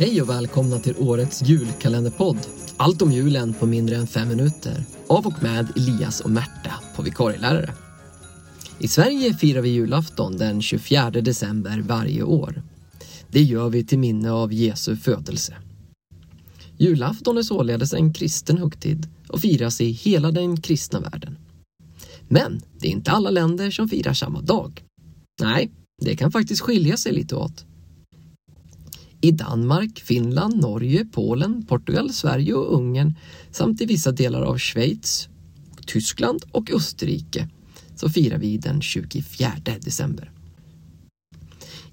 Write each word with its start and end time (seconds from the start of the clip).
Hej 0.00 0.22
och 0.22 0.28
välkomna 0.28 0.78
till 0.78 0.94
årets 0.98 1.42
julkalenderpodd. 1.42 2.38
Allt 2.76 3.02
om 3.02 3.12
julen 3.12 3.54
på 3.54 3.66
mindre 3.66 3.96
än 3.96 4.06
fem 4.06 4.28
minuter. 4.28 4.84
Av 5.06 5.26
och 5.26 5.42
med 5.42 5.72
Elias 5.76 6.20
och 6.20 6.30
Märta 6.30 6.72
på 6.96 7.02
vikarielärare. 7.02 7.74
I 8.78 8.88
Sverige 8.88 9.34
firar 9.34 9.60
vi 9.60 9.68
julafton 9.68 10.36
den 10.36 10.62
24 10.62 11.10
december 11.10 11.84
varje 11.88 12.22
år. 12.22 12.62
Det 13.28 13.42
gör 13.42 13.70
vi 13.70 13.84
till 13.84 13.98
minne 13.98 14.30
av 14.30 14.52
Jesu 14.52 14.96
födelse. 14.96 15.56
Julafton 16.78 17.38
är 17.38 17.42
således 17.42 17.94
en 17.94 18.12
kristen 18.12 18.58
högtid 18.58 19.08
och 19.28 19.40
firas 19.40 19.80
i 19.80 19.90
hela 19.90 20.30
den 20.30 20.60
kristna 20.60 21.00
världen. 21.00 21.38
Men 22.28 22.60
det 22.78 22.88
är 22.88 22.92
inte 22.92 23.10
alla 23.10 23.30
länder 23.30 23.70
som 23.70 23.88
firar 23.88 24.14
samma 24.14 24.40
dag. 24.40 24.84
Nej, 25.40 25.70
det 26.02 26.16
kan 26.16 26.32
faktiskt 26.32 26.62
skilja 26.62 26.96
sig 26.96 27.12
lite 27.12 27.36
åt. 27.36 27.64
I 29.20 29.30
Danmark, 29.30 30.00
Finland, 30.00 30.56
Norge, 30.56 31.04
Polen, 31.04 31.66
Portugal, 31.66 32.12
Sverige 32.12 32.54
och 32.54 32.74
Ungern 32.74 33.14
samt 33.50 33.80
i 33.80 33.86
vissa 33.86 34.12
delar 34.12 34.42
av 34.42 34.58
Schweiz, 34.58 35.28
Tyskland 35.86 36.44
och 36.52 36.70
Österrike 36.70 37.48
så 37.96 38.08
firar 38.08 38.38
vi 38.38 38.56
den 38.56 38.80
24 38.82 39.50
december. 39.80 40.32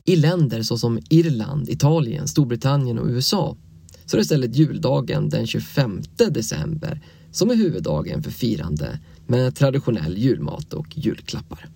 I 0.05 0.15
länder 0.15 0.61
såsom 0.61 0.99
Irland, 1.09 1.69
Italien, 1.69 2.27
Storbritannien 2.27 2.99
och 2.99 3.07
USA 3.07 3.57
så 4.05 4.15
är 4.15 4.17
det 4.17 4.23
istället 4.23 4.55
juldagen 4.55 5.29
den 5.29 5.47
25 5.47 6.01
december 6.15 7.01
som 7.31 7.51
är 7.51 7.55
huvuddagen 7.55 8.23
för 8.23 8.31
firande 8.31 8.99
med 9.27 9.55
traditionell 9.55 10.17
julmat 10.17 10.73
och 10.73 10.97
julklappar. 10.97 11.69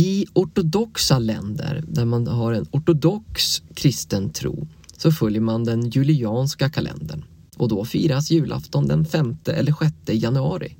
I 0.00 0.26
ortodoxa 0.32 1.18
länder 1.18 1.84
där 1.88 2.04
man 2.04 2.26
har 2.26 2.52
en 2.52 2.66
ortodox 2.70 3.62
kristen 3.74 4.30
tro 4.30 4.68
så 4.96 5.12
följer 5.12 5.40
man 5.40 5.64
den 5.64 5.90
julianska 5.90 6.70
kalendern 6.70 7.24
och 7.56 7.68
då 7.68 7.84
firas 7.84 8.30
julafton 8.30 8.86
den 8.86 9.04
5 9.04 9.36
eller 9.44 9.74
6 10.06 10.22
januari. 10.22 10.76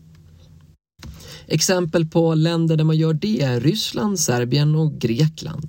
Exempel 1.47 2.07
på 2.07 2.35
länder 2.35 2.77
där 2.77 2.85
man 2.85 2.97
gör 2.97 3.15
det 3.15 3.43
är 3.43 3.61
Ryssland, 3.61 4.21
Serbien 4.21 4.75
och 4.75 4.93
Grekland. 4.93 5.69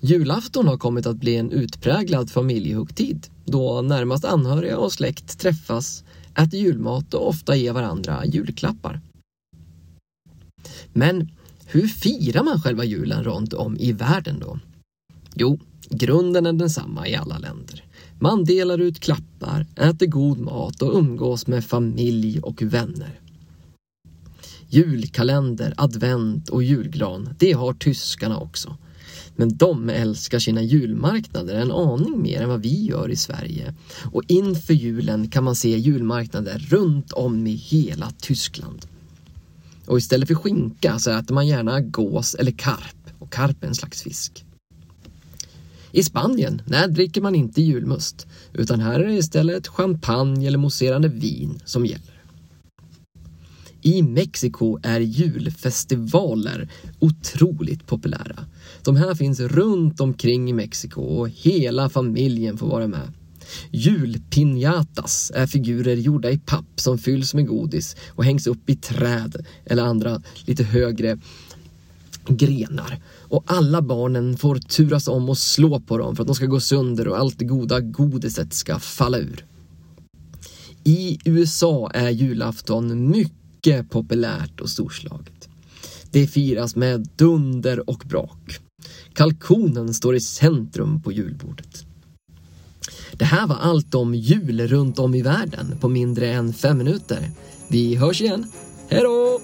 Julafton 0.00 0.68
har 0.68 0.78
kommit 0.78 1.06
att 1.06 1.16
bli 1.16 1.36
en 1.36 1.50
utpräglad 1.50 2.30
familjehögtid 2.30 3.26
då 3.44 3.82
närmast 3.82 4.24
anhöriga 4.24 4.78
och 4.78 4.92
släkt 4.92 5.38
träffas, 5.38 6.04
äter 6.38 6.60
julmat 6.60 7.14
och 7.14 7.28
ofta 7.28 7.56
ger 7.56 7.72
varandra 7.72 8.26
julklappar. 8.26 9.00
Men 10.92 11.30
hur 11.66 11.88
firar 11.88 12.42
man 12.42 12.60
själva 12.60 12.84
julen 12.84 13.24
runt 13.24 13.52
om 13.52 13.76
i 13.76 13.92
världen 13.92 14.38
då? 14.40 14.58
Jo, 15.34 15.58
grunden 15.90 16.46
är 16.46 16.52
densamma 16.52 17.08
i 17.08 17.14
alla 17.14 17.38
länder. 17.38 17.84
Man 18.18 18.44
delar 18.44 18.78
ut 18.78 19.00
klappar, 19.00 19.66
äter 19.76 20.06
god 20.06 20.38
mat 20.38 20.82
och 20.82 20.98
umgås 20.98 21.46
med 21.46 21.64
familj 21.64 22.40
och 22.40 22.62
vänner. 22.62 23.20
Julkalender, 24.68 25.74
advent 25.76 26.48
och 26.48 26.62
julgran, 26.62 27.28
det 27.38 27.52
har 27.52 27.74
tyskarna 27.74 28.38
också. 28.38 28.76
Men 29.36 29.56
de 29.56 29.88
älskar 29.88 30.38
sina 30.38 30.62
julmarknader 30.62 31.54
en 31.54 31.72
aning 31.72 32.22
mer 32.22 32.42
än 32.42 32.48
vad 32.48 32.62
vi 32.62 32.84
gör 32.84 33.10
i 33.10 33.16
Sverige. 33.16 33.74
Och 34.12 34.22
inför 34.28 34.74
julen 34.74 35.28
kan 35.28 35.44
man 35.44 35.56
se 35.56 35.78
julmarknader 35.78 36.58
runt 36.58 37.12
om 37.12 37.46
i 37.46 37.54
hela 37.54 38.10
Tyskland. 38.10 38.86
Och 39.86 39.98
istället 39.98 40.28
för 40.28 40.34
skinka 40.34 40.98
så 40.98 41.10
äter 41.10 41.34
man 41.34 41.46
gärna 41.46 41.80
gås 41.80 42.34
eller 42.34 42.52
karp. 42.52 43.10
Och 43.18 43.32
karp 43.32 43.64
är 43.64 43.68
en 43.68 43.74
slags 43.74 44.02
fisk. 44.02 44.44
I 45.92 46.02
Spanien, 46.02 46.62
där 46.66 46.88
dricker 46.88 47.20
man 47.20 47.34
inte 47.34 47.62
julmust. 47.62 48.26
Utan 48.52 48.80
här 48.80 49.00
är 49.00 49.06
det 49.06 49.14
istället 49.14 49.68
champagne 49.68 50.46
eller 50.46 50.58
mousserande 50.58 51.08
vin 51.08 51.60
som 51.64 51.86
gäller. 51.86 52.14
I 53.82 54.02
Mexiko 54.02 54.78
är 54.82 55.00
julfestivaler 55.00 56.68
otroligt 56.98 57.86
populära. 57.86 58.46
De 58.82 58.96
här 58.96 59.14
finns 59.14 59.40
runt 59.40 60.00
omkring 60.00 60.50
i 60.50 60.52
Mexiko 60.52 61.00
och 61.02 61.28
hela 61.28 61.88
familjen 61.88 62.58
får 62.58 62.66
vara 62.66 62.86
med. 62.86 63.12
Julpinjatas 63.70 65.32
är 65.34 65.46
figurer 65.46 65.96
gjorda 65.96 66.30
i 66.30 66.38
papp 66.38 66.80
som 66.80 66.98
fylls 66.98 67.34
med 67.34 67.46
godis 67.46 67.96
och 68.08 68.24
hängs 68.24 68.46
upp 68.46 68.70
i 68.70 68.76
träd 68.76 69.46
eller 69.64 69.82
andra 69.82 70.22
lite 70.46 70.64
högre 70.64 71.18
grenar. 72.28 73.02
Och 73.18 73.44
alla 73.46 73.82
barnen 73.82 74.36
får 74.36 74.56
turas 74.56 75.08
om 75.08 75.28
och 75.28 75.38
slå 75.38 75.80
på 75.80 75.98
dem 75.98 76.16
för 76.16 76.22
att 76.22 76.26
de 76.26 76.34
ska 76.34 76.46
gå 76.46 76.60
sönder 76.60 77.08
och 77.08 77.18
allt 77.18 77.38
det 77.38 77.44
goda 77.44 77.80
godiset 77.80 78.54
ska 78.54 78.78
falla 78.78 79.18
ur. 79.18 79.44
I 80.84 81.18
USA 81.24 81.90
är 81.94 82.10
julafton 82.10 83.10
mycket 83.10 83.90
populärt 83.90 84.60
och 84.60 84.70
storslaget. 84.70 85.48
Det 86.10 86.26
firas 86.26 86.76
med 86.76 87.08
dunder 87.16 87.90
och 87.90 88.02
brak. 88.06 88.58
Kalkonen 89.12 89.94
står 89.94 90.16
i 90.16 90.20
centrum 90.20 91.02
på 91.02 91.12
julbordet. 91.12 91.86
Det 93.18 93.24
här 93.24 93.46
var 93.46 93.56
allt 93.56 93.94
om 93.94 94.14
jul 94.14 94.68
runt 94.68 94.98
om 94.98 95.14
i 95.14 95.22
världen 95.22 95.76
på 95.80 95.88
mindre 95.88 96.32
än 96.32 96.52
fem 96.52 96.78
minuter. 96.78 97.30
Vi 97.68 97.94
hörs 97.94 98.20
igen. 98.20 98.46
Hej 98.88 99.02
då! 99.02 99.40